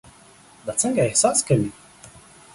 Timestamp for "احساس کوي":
1.05-1.69